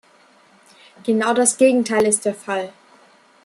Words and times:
Genau 1.03 1.35
das 1.35 1.57
Gegenteil 1.57 2.07
ist 2.07 2.25
der 2.25 2.33
Fall! 2.33 2.73